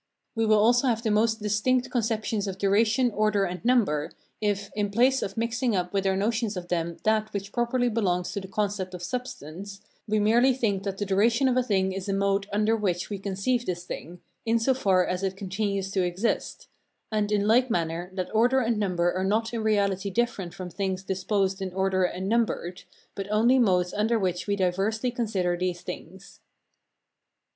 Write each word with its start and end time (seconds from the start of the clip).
We 0.33 0.47
will 0.47 0.57
also 0.57 0.87
have 0.87 1.05
most 1.05 1.43
distinct 1.43 1.91
conceptions 1.91 2.47
of 2.47 2.57
duration, 2.57 3.11
order, 3.11 3.43
and 3.45 3.63
number, 3.63 4.13
if, 4.41 4.71
in 4.75 4.89
place 4.89 5.21
of 5.21 5.37
mixing 5.37 5.75
up 5.75 5.93
with 5.93 6.07
our 6.07 6.15
notions 6.15 6.57
of 6.57 6.69
them 6.69 6.97
that 7.03 7.31
which 7.31 7.51
properly 7.51 7.87
belongs 7.87 8.31
to 8.31 8.41
the 8.41 8.47
concept 8.47 8.95
of 8.95 9.03
substance, 9.03 9.79
we 10.07 10.17
merely 10.19 10.53
think 10.55 10.81
that 10.81 10.97
the 10.97 11.05
duration 11.05 11.47
of 11.47 11.55
a 11.55 11.61
thing 11.61 11.91
is 11.93 12.09
a 12.09 12.13
mode 12.13 12.47
under 12.51 12.75
which 12.75 13.11
we 13.11 13.19
conceive 13.19 13.67
this 13.67 13.83
thing, 13.85 14.21
in 14.43 14.57
so 14.57 14.73
far 14.73 15.05
as 15.05 15.21
it 15.21 15.37
continues 15.37 15.91
to 15.91 16.03
exist; 16.03 16.67
and, 17.11 17.31
in 17.31 17.45
like 17.47 17.69
manner, 17.69 18.09
that 18.15 18.33
order 18.33 18.59
and 18.59 18.79
number 18.79 19.13
are 19.13 19.23
not 19.23 19.53
in 19.53 19.61
reality 19.61 20.09
different 20.09 20.51
from 20.51 20.71
things 20.71 21.03
disposed 21.03 21.61
in 21.61 21.71
order 21.75 22.05
and 22.05 22.27
numbered, 22.27 22.85
but 23.13 23.29
only 23.29 23.59
modes 23.59 23.93
under 23.93 24.17
which 24.17 24.47
we 24.47 24.55
diversely 24.55 25.11
consider 25.11 25.55
these 25.55 25.81
things. 25.81 26.39